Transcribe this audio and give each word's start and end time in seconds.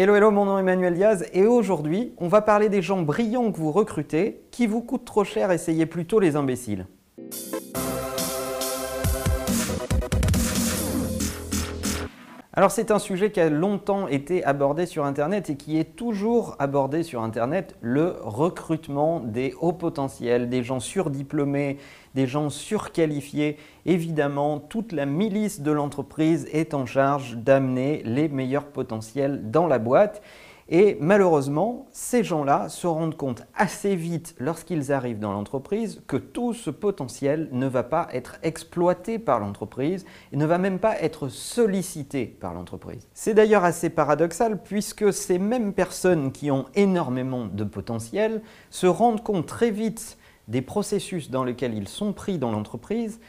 Hello, 0.00 0.14
hello, 0.14 0.30
mon 0.30 0.44
nom 0.44 0.58
est 0.58 0.60
Emmanuel 0.60 0.94
Diaz 0.94 1.26
et 1.32 1.44
aujourd'hui, 1.44 2.12
on 2.18 2.28
va 2.28 2.40
parler 2.40 2.68
des 2.68 2.82
gens 2.82 3.02
brillants 3.02 3.50
que 3.50 3.56
vous 3.56 3.72
recrutez 3.72 4.42
qui 4.52 4.68
vous 4.68 4.80
coûtent 4.80 5.04
trop 5.04 5.24
cher, 5.24 5.50
essayez 5.50 5.86
plutôt 5.86 6.20
les 6.20 6.36
imbéciles. 6.36 6.86
Alors 12.58 12.72
c'est 12.72 12.90
un 12.90 12.98
sujet 12.98 13.30
qui 13.30 13.38
a 13.38 13.50
longtemps 13.50 14.08
été 14.08 14.42
abordé 14.42 14.84
sur 14.84 15.04
Internet 15.04 15.48
et 15.48 15.56
qui 15.56 15.78
est 15.78 15.94
toujours 15.94 16.56
abordé 16.58 17.04
sur 17.04 17.22
Internet, 17.22 17.76
le 17.80 18.16
recrutement 18.20 19.20
des 19.20 19.54
hauts 19.60 19.72
potentiels, 19.72 20.48
des 20.48 20.64
gens 20.64 20.80
surdiplômés, 20.80 21.78
des 22.16 22.26
gens 22.26 22.50
surqualifiés. 22.50 23.58
Évidemment, 23.86 24.58
toute 24.58 24.90
la 24.90 25.06
milice 25.06 25.60
de 25.60 25.70
l'entreprise 25.70 26.48
est 26.52 26.74
en 26.74 26.84
charge 26.84 27.36
d'amener 27.36 28.02
les 28.04 28.28
meilleurs 28.28 28.66
potentiels 28.66 29.52
dans 29.52 29.68
la 29.68 29.78
boîte. 29.78 30.20
Et 30.70 30.98
malheureusement, 31.00 31.86
ces 31.92 32.22
gens-là 32.22 32.68
se 32.68 32.86
rendent 32.86 33.16
compte 33.16 33.44
assez 33.56 33.96
vite 33.96 34.34
lorsqu'ils 34.38 34.92
arrivent 34.92 35.18
dans 35.18 35.32
l'entreprise 35.32 36.02
que 36.06 36.18
tout 36.18 36.52
ce 36.52 36.68
potentiel 36.68 37.48
ne 37.52 37.66
va 37.66 37.82
pas 37.82 38.06
être 38.12 38.36
exploité 38.42 39.18
par 39.18 39.40
l'entreprise 39.40 40.04
et 40.30 40.36
ne 40.36 40.44
va 40.44 40.58
même 40.58 40.78
pas 40.78 41.00
être 41.00 41.28
sollicité 41.28 42.26
par 42.26 42.52
l'entreprise. 42.52 43.08
C'est 43.14 43.32
d'ailleurs 43.32 43.64
assez 43.64 43.88
paradoxal 43.88 44.62
puisque 44.62 45.10
ces 45.10 45.38
mêmes 45.38 45.72
personnes 45.72 46.32
qui 46.32 46.50
ont 46.50 46.66
énormément 46.74 47.46
de 47.46 47.64
potentiel 47.64 48.42
se 48.68 48.86
rendent 48.86 49.22
compte 49.22 49.46
très 49.46 49.70
vite 49.70 50.18
des 50.48 50.60
processus 50.60 51.30
dans 51.30 51.44
lesquels 51.44 51.74
ils 51.74 51.88
sont 51.88 52.12
pris 52.12 52.36
dans 52.36 52.52
l'entreprise 52.52 53.20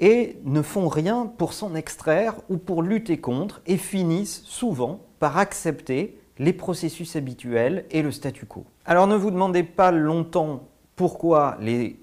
et 0.00 0.38
ne 0.44 0.62
font 0.62 0.88
rien 0.88 1.26
pour 1.26 1.52
s'en 1.52 1.76
extraire 1.76 2.34
ou 2.48 2.56
pour 2.56 2.82
lutter 2.82 3.18
contre 3.18 3.60
et 3.66 3.76
finissent 3.76 4.42
souvent 4.44 5.02
par 5.20 5.38
accepter 5.38 6.16
les 6.40 6.54
processus 6.54 7.16
habituels 7.16 7.84
et 7.90 8.00
le 8.00 8.10
statu 8.10 8.46
quo. 8.46 8.64
Alors 8.86 9.06
ne 9.06 9.14
vous 9.14 9.30
demandez 9.30 9.62
pas 9.62 9.92
longtemps 9.92 10.68
pourquoi 10.96 11.58
les 11.60 12.00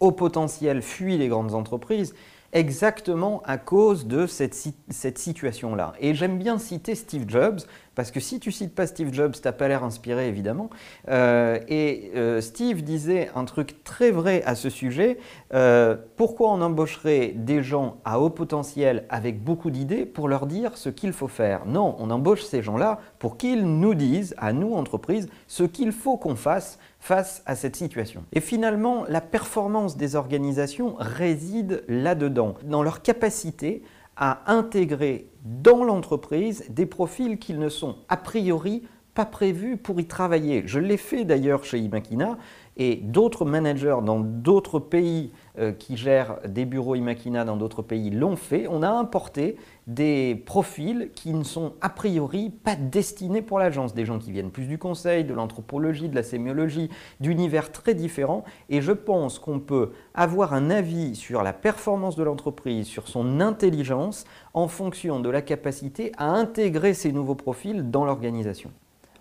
hauts 0.00 0.12
potentiels 0.12 0.82
fuient 0.82 1.16
les 1.16 1.28
grandes 1.28 1.54
entreprises, 1.54 2.12
exactement 2.52 3.42
à 3.44 3.58
cause 3.58 4.06
de 4.06 4.26
cette, 4.26 4.56
cette 4.88 5.18
situation-là. 5.18 5.92
Et 6.00 6.14
j'aime 6.14 6.38
bien 6.38 6.58
citer 6.58 6.94
Steve 6.94 7.24
Jobs, 7.28 7.60
parce 7.94 8.12
que 8.12 8.20
si 8.20 8.38
tu 8.38 8.52
cites 8.52 8.74
pas 8.76 8.86
Steve 8.86 9.12
Jobs, 9.12 9.32
tu 9.32 9.40
n'as 9.44 9.52
pas 9.52 9.66
l'air 9.66 9.82
inspiré, 9.82 10.28
évidemment. 10.28 10.70
Euh, 11.08 11.58
et 11.66 12.12
euh, 12.14 12.40
Steve 12.40 12.82
disait 12.82 13.28
un 13.34 13.44
truc 13.44 13.82
très 13.82 14.12
vrai 14.12 14.42
à 14.44 14.54
ce 14.54 14.70
sujet. 14.70 15.18
Euh, 15.52 15.96
pourquoi 16.16 16.52
on 16.52 16.60
embaucherait 16.60 17.32
des 17.34 17.62
gens 17.62 17.96
à 18.04 18.20
haut 18.20 18.30
potentiel 18.30 19.04
avec 19.08 19.42
beaucoup 19.42 19.70
d'idées 19.70 20.06
pour 20.06 20.28
leur 20.28 20.46
dire 20.46 20.76
ce 20.76 20.90
qu'il 20.90 21.12
faut 21.12 21.26
faire? 21.26 21.66
Non, 21.66 21.96
on 21.98 22.10
embauche 22.10 22.44
ces 22.44 22.62
gens-là 22.62 23.00
pour 23.18 23.36
qu'ils 23.36 23.64
nous 23.64 23.94
disent, 23.94 24.34
à 24.38 24.52
nous, 24.52 24.74
entreprises, 24.74 25.28
ce 25.48 25.64
qu'il 25.64 25.90
faut 25.90 26.16
qu'on 26.16 26.36
fasse 26.36 26.78
face 26.98 27.42
à 27.46 27.54
cette 27.54 27.76
situation. 27.76 28.24
Et 28.32 28.40
finalement, 28.40 29.04
la 29.08 29.20
performance 29.20 29.96
des 29.96 30.16
organisations 30.16 30.96
réside 30.98 31.84
là-dedans, 31.88 32.54
dans 32.64 32.82
leur 32.82 33.02
capacité 33.02 33.82
à 34.16 34.52
intégrer 34.52 35.30
dans 35.44 35.84
l'entreprise 35.84 36.64
des 36.70 36.86
profils 36.86 37.38
qui 37.38 37.54
ne 37.54 37.68
sont 37.68 37.96
a 38.08 38.16
priori 38.16 38.82
pas 39.18 39.26
prévus 39.26 39.76
pour 39.76 39.98
y 39.98 40.06
travailler. 40.06 40.62
Je 40.66 40.78
l'ai 40.78 40.96
fait 40.96 41.24
d'ailleurs 41.24 41.64
chez 41.64 41.80
Imakina 41.80 42.38
et 42.76 42.94
d'autres 43.02 43.44
managers 43.44 43.96
dans 44.04 44.20
d'autres 44.20 44.78
pays 44.78 45.32
euh, 45.58 45.72
qui 45.72 45.96
gèrent 45.96 46.38
des 46.46 46.64
bureaux 46.64 46.94
Imakina 46.94 47.44
dans 47.44 47.56
d'autres 47.56 47.82
pays 47.82 48.10
l'ont 48.10 48.36
fait. 48.36 48.68
On 48.70 48.80
a 48.84 48.88
importé 48.88 49.56
des 49.88 50.40
profils 50.46 51.10
qui 51.16 51.34
ne 51.34 51.42
sont 51.42 51.72
a 51.80 51.88
priori 51.88 52.50
pas 52.50 52.76
destinés 52.76 53.42
pour 53.42 53.58
l'agence, 53.58 53.92
des 53.92 54.04
gens 54.04 54.20
qui 54.20 54.30
viennent 54.30 54.52
plus 54.52 54.66
du 54.66 54.78
conseil, 54.78 55.24
de 55.24 55.34
l'anthropologie, 55.34 56.08
de 56.08 56.14
la 56.14 56.22
sémiologie, 56.22 56.88
d'univers 57.18 57.72
très 57.72 57.94
différents. 57.94 58.44
Et 58.68 58.80
je 58.80 58.92
pense 58.92 59.40
qu'on 59.40 59.58
peut 59.58 59.90
avoir 60.14 60.54
un 60.54 60.70
avis 60.70 61.16
sur 61.16 61.42
la 61.42 61.52
performance 61.52 62.14
de 62.14 62.22
l'entreprise, 62.22 62.86
sur 62.86 63.08
son 63.08 63.40
intelligence, 63.40 64.26
en 64.54 64.68
fonction 64.68 65.18
de 65.18 65.28
la 65.28 65.42
capacité 65.42 66.12
à 66.18 66.30
intégrer 66.30 66.94
ces 66.94 67.10
nouveaux 67.10 67.34
profils 67.34 67.90
dans 67.90 68.04
l'organisation. 68.04 68.70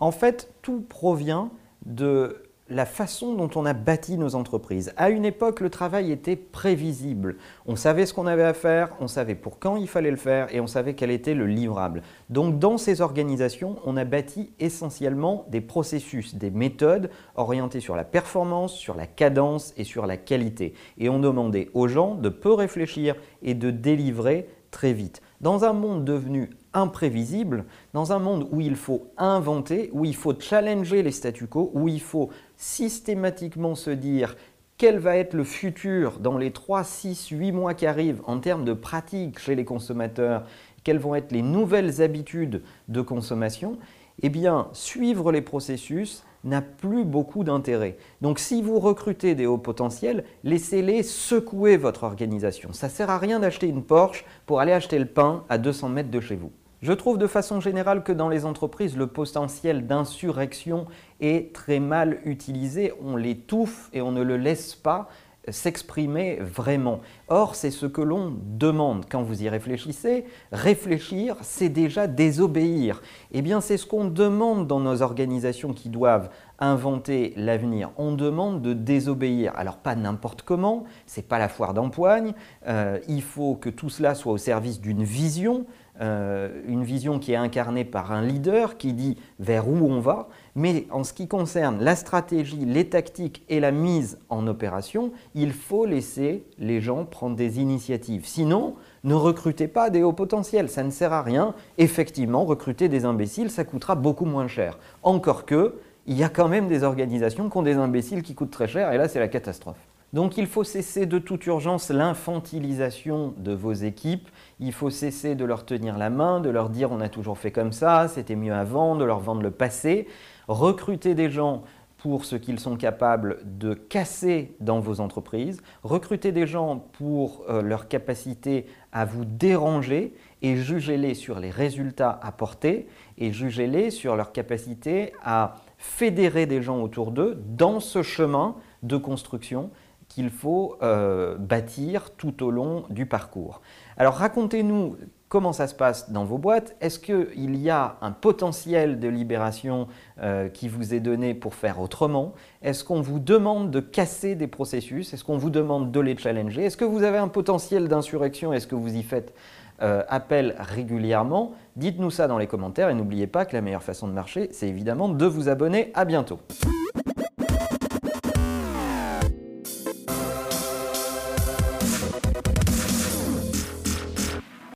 En 0.00 0.10
fait, 0.10 0.52
tout 0.62 0.80
provient 0.80 1.50
de 1.84 2.42
la 2.70 2.86
façon 2.86 3.34
dont 3.34 3.50
on 3.56 3.66
a 3.66 3.72
bâti 3.72 4.16
nos 4.16 4.36
entreprises. 4.36 4.92
À 4.96 5.10
une 5.10 5.24
époque, 5.24 5.60
le 5.60 5.70
travail 5.70 6.12
était 6.12 6.36
prévisible. 6.36 7.36
On 7.66 7.74
savait 7.76 8.06
ce 8.06 8.14
qu'on 8.14 8.26
avait 8.26 8.44
à 8.44 8.54
faire, 8.54 8.90
on 9.00 9.08
savait 9.08 9.34
pour 9.34 9.58
quand 9.58 9.76
il 9.76 9.88
fallait 9.88 10.10
le 10.10 10.16
faire 10.16 10.54
et 10.54 10.60
on 10.60 10.68
savait 10.68 10.94
quel 10.94 11.10
était 11.10 11.34
le 11.34 11.46
livrable. 11.46 12.02
Donc 12.30 12.58
dans 12.60 12.78
ces 12.78 13.00
organisations, 13.00 13.76
on 13.84 13.96
a 13.96 14.04
bâti 14.04 14.52
essentiellement 14.60 15.46
des 15.50 15.60
processus, 15.60 16.36
des 16.36 16.50
méthodes 16.50 17.10
orientées 17.34 17.80
sur 17.80 17.96
la 17.96 18.04
performance, 18.04 18.74
sur 18.74 18.94
la 18.94 19.08
cadence 19.08 19.74
et 19.76 19.84
sur 19.84 20.06
la 20.06 20.16
qualité. 20.16 20.74
Et 20.98 21.08
on 21.08 21.18
demandait 21.18 21.70
aux 21.74 21.88
gens 21.88 22.14
de 22.14 22.28
peu 22.28 22.52
réfléchir 22.52 23.16
et 23.42 23.54
de 23.54 23.72
délivrer 23.72 24.48
très 24.70 24.92
vite. 24.92 25.20
Dans 25.40 25.64
un 25.64 25.72
monde 25.72 26.04
devenu 26.04 26.50
imprévisible, 26.74 27.64
dans 27.92 28.12
un 28.12 28.18
monde 28.18 28.48
où 28.50 28.60
il 28.60 28.76
faut 28.76 29.08
inventer, 29.16 29.90
où 29.92 30.04
il 30.04 30.14
faut 30.14 30.34
challenger 30.38 31.02
les 31.02 31.10
statu 31.10 31.46
quo, 31.46 31.70
où 31.74 31.88
il 31.88 32.00
faut 32.00 32.30
systématiquement 32.56 33.74
se 33.74 33.90
dire 33.90 34.36
quel 34.78 34.98
va 34.98 35.16
être 35.16 35.34
le 35.34 35.44
futur 35.44 36.20
dans 36.20 36.38
les 36.38 36.52
3, 36.52 36.84
6, 36.84 37.28
8 37.28 37.52
mois 37.52 37.74
qui 37.74 37.86
arrivent 37.86 38.22
en 38.26 38.38
termes 38.38 38.64
de 38.64 38.72
pratiques 38.72 39.38
chez 39.38 39.54
les 39.54 39.66
consommateurs, 39.66 40.44
quelles 40.84 40.98
vont 40.98 41.14
être 41.14 41.32
les 41.32 41.42
nouvelles 41.42 42.00
habitudes 42.00 42.62
de 42.88 43.02
consommation, 43.02 43.76
eh 44.22 44.30
bien, 44.30 44.68
suivre 44.72 45.32
les 45.32 45.42
processus 45.42 46.24
n'a 46.44 46.62
plus 46.62 47.04
beaucoup 47.04 47.44
d'intérêt. 47.44 47.98
Donc 48.22 48.38
si 48.38 48.62
vous 48.62 48.78
recrutez 48.78 49.34
des 49.34 49.46
hauts 49.46 49.58
potentiels, 49.58 50.24
laissez-les 50.44 51.02
secouer 51.02 51.76
votre 51.76 52.04
organisation. 52.04 52.72
Ça 52.72 52.86
ne 52.86 52.92
sert 52.92 53.10
à 53.10 53.18
rien 53.18 53.40
d'acheter 53.40 53.66
une 53.66 53.82
Porsche 53.82 54.24
pour 54.46 54.60
aller 54.60 54.72
acheter 54.72 54.98
le 54.98 55.06
pain 55.06 55.44
à 55.48 55.58
200 55.58 55.90
mètres 55.90 56.10
de 56.10 56.20
chez 56.20 56.36
vous. 56.36 56.52
Je 56.82 56.94
trouve 56.94 57.18
de 57.18 57.26
façon 57.26 57.60
générale 57.60 58.02
que 58.02 58.12
dans 58.12 58.30
les 58.30 58.46
entreprises, 58.46 58.96
le 58.96 59.06
potentiel 59.06 59.86
d'insurrection 59.86 60.86
est 61.20 61.54
très 61.54 61.78
mal 61.78 62.20
utilisé. 62.24 62.94
On 63.02 63.16
l'étouffe 63.16 63.90
et 63.92 64.00
on 64.00 64.12
ne 64.12 64.22
le 64.22 64.38
laisse 64.38 64.76
pas 64.76 65.10
s'exprimer 65.48 66.38
vraiment. 66.40 67.00
Or, 67.28 67.54
c'est 67.54 67.70
ce 67.70 67.86
que 67.86 68.00
l'on 68.00 68.34
demande 68.58 69.04
quand 69.10 69.22
vous 69.22 69.42
y 69.42 69.48
réfléchissez. 69.48 70.24
Réfléchir, 70.52 71.36
c'est 71.42 71.68
déjà 71.68 72.06
désobéir. 72.06 73.02
Eh 73.32 73.42
bien, 73.42 73.60
c'est 73.60 73.76
ce 73.76 73.86
qu'on 73.86 74.06
demande 74.06 74.66
dans 74.66 74.80
nos 74.80 75.02
organisations 75.02 75.72
qui 75.72 75.88
doivent 75.88 76.30
inventer 76.58 77.32
l'avenir. 77.36 77.90
On 77.96 78.12
demande 78.12 78.60
de 78.62 78.74
désobéir. 78.74 79.52
Alors, 79.56 79.78
pas 79.78 79.96
n'importe 79.96 80.42
comment, 80.42 80.84
c'est 81.06 81.26
pas 81.26 81.38
la 81.38 81.48
foire 81.48 81.74
d'empoigne. 81.74 82.32
Euh, 82.66 82.98
il 83.08 83.22
faut 83.22 83.54
que 83.54 83.70
tout 83.70 83.90
cela 83.90 84.14
soit 84.14 84.32
au 84.32 84.38
service 84.38 84.80
d'une 84.80 85.04
vision, 85.04 85.66
euh, 86.00 86.48
une 86.66 86.82
vision 86.82 87.18
qui 87.18 87.32
est 87.32 87.36
incarnée 87.36 87.84
par 87.84 88.10
un 88.12 88.22
leader 88.22 88.78
qui 88.78 88.94
dit 88.94 89.18
vers 89.38 89.68
où 89.68 89.76
on 89.76 90.00
va, 90.00 90.28
mais 90.54 90.86
en 90.90 91.04
ce 91.04 91.12
qui 91.12 91.28
concerne 91.28 91.82
la 91.82 91.94
stratégie, 91.94 92.64
les 92.64 92.88
tactiques 92.88 93.44
et 93.48 93.60
la 93.60 93.70
mise 93.70 94.18
en 94.30 94.46
opération, 94.46 95.12
il 95.34 95.52
faut 95.52 95.84
laisser 95.84 96.44
les 96.58 96.80
gens 96.80 97.04
prendre 97.04 97.36
des 97.36 97.60
initiatives. 97.60 98.26
Sinon, 98.26 98.76
ne 99.04 99.14
recrutez 99.14 99.68
pas 99.68 99.90
des 99.90 100.02
hauts 100.02 100.14
potentiels, 100.14 100.70
ça 100.70 100.82
ne 100.82 100.90
sert 100.90 101.12
à 101.12 101.22
rien. 101.22 101.54
Effectivement, 101.76 102.44
recruter 102.44 102.88
des 102.88 103.04
imbéciles, 103.04 103.50
ça 103.50 103.64
coûtera 103.64 103.94
beaucoup 103.94 104.24
moins 104.24 104.48
cher. 104.48 104.78
Encore 105.02 105.44
que, 105.44 105.74
il 106.06 106.16
y 106.16 106.24
a 106.24 106.30
quand 106.30 106.48
même 106.48 106.66
des 106.66 106.82
organisations 106.82 107.50
qui 107.50 107.56
ont 107.58 107.62
des 107.62 107.76
imbéciles 107.76 108.22
qui 108.22 108.34
coûtent 108.34 108.50
très 108.50 108.68
cher, 108.68 108.90
et 108.92 108.96
là, 108.96 109.06
c'est 109.06 109.20
la 109.20 109.28
catastrophe. 109.28 109.89
Donc 110.12 110.36
il 110.36 110.46
faut 110.46 110.64
cesser 110.64 111.06
de 111.06 111.18
toute 111.18 111.46
urgence 111.46 111.90
l'infantilisation 111.90 113.32
de 113.36 113.52
vos 113.52 113.72
équipes, 113.72 114.28
il 114.58 114.72
faut 114.72 114.90
cesser 114.90 115.36
de 115.36 115.44
leur 115.44 115.64
tenir 115.64 115.98
la 115.98 116.10
main, 116.10 116.40
de 116.40 116.50
leur 116.50 116.68
dire 116.68 116.90
on 116.90 117.00
a 117.00 117.08
toujours 117.08 117.38
fait 117.38 117.52
comme 117.52 117.72
ça, 117.72 118.08
c'était 118.08 118.34
mieux 118.34 118.54
avant, 118.54 118.96
de 118.96 119.04
leur 119.04 119.20
vendre 119.20 119.42
le 119.42 119.52
passé. 119.52 120.08
Recruter 120.48 121.14
des 121.14 121.30
gens 121.30 121.62
pour 122.00 122.24
ce 122.24 122.34
qu'ils 122.34 122.58
sont 122.58 122.76
capables 122.76 123.40
de 123.44 123.74
casser 123.74 124.56
dans 124.60 124.80
vos 124.80 125.00
entreprises, 125.00 125.62
recruter 125.82 126.32
des 126.32 126.46
gens 126.46 126.78
pour 126.78 127.44
euh, 127.48 127.60
leur 127.60 127.88
capacité 127.88 128.66
à 128.90 129.04
vous 129.04 129.26
déranger 129.26 130.14
et 130.40 130.56
jugez-les 130.56 131.14
sur 131.14 131.38
les 131.38 131.50
résultats 131.50 132.18
apportés 132.22 132.88
et 133.18 133.32
jugez-les 133.32 133.90
sur 133.90 134.16
leur 134.16 134.32
capacité 134.32 135.12
à 135.22 135.56
fédérer 135.76 136.46
des 136.46 136.62
gens 136.62 136.80
autour 136.80 137.12
d'eux 137.12 137.42
dans 137.46 137.80
ce 137.80 138.02
chemin 138.02 138.56
de 138.82 138.96
construction 138.96 139.70
qu'il 140.10 140.28
faut 140.28 140.76
euh, 140.82 141.38
bâtir 141.38 142.10
tout 142.10 142.42
au 142.42 142.50
long 142.50 142.84
du 142.90 143.06
parcours. 143.06 143.62
Alors 143.96 144.14
racontez-nous 144.14 144.96
comment 145.28 145.52
ça 145.52 145.68
se 145.68 145.74
passe 145.74 146.10
dans 146.10 146.24
vos 146.24 146.36
boîtes. 146.36 146.76
Est-ce 146.80 146.98
qu'il 146.98 147.56
y 147.56 147.70
a 147.70 147.96
un 148.02 148.10
potentiel 148.10 148.98
de 148.98 149.08
libération 149.08 149.86
euh, 150.20 150.48
qui 150.48 150.68
vous 150.68 150.92
est 150.92 151.00
donné 151.00 151.32
pour 151.32 151.54
faire 151.54 151.80
autrement? 151.80 152.34
Est-ce 152.60 152.82
qu'on 152.82 153.00
vous 153.00 153.20
demande 153.20 153.70
de 153.70 153.78
casser 153.78 154.34
des 154.34 154.48
processus? 154.48 155.14
Est-ce 155.14 155.24
qu'on 155.24 155.38
vous 155.38 155.50
demande 155.50 155.92
de 155.92 156.00
les 156.00 156.16
challenger? 156.16 156.64
Est-ce 156.64 156.76
que 156.76 156.84
vous 156.84 157.04
avez 157.04 157.18
un 157.18 157.28
potentiel 157.28 157.86
d'insurrection? 157.86 158.52
Est-ce 158.52 158.66
que 158.66 158.74
vous 158.74 158.96
y 158.96 159.04
faites 159.04 159.32
euh, 159.80 160.02
appelle 160.08 160.56
régulièrement? 160.58 161.52
Dites-nous 161.76 162.10
ça 162.10 162.26
dans 162.26 162.36
les 162.36 162.48
commentaires 162.48 162.90
et 162.90 162.94
n'oubliez 162.94 163.28
pas 163.28 163.44
que 163.44 163.54
la 163.54 163.62
meilleure 163.62 163.84
façon 163.84 164.08
de 164.08 164.12
marcher, 164.12 164.48
c'est 164.50 164.68
évidemment 164.68 165.08
de 165.08 165.26
vous 165.26 165.48
abonner. 165.48 165.92
À 165.94 166.04
bientôt. 166.04 166.40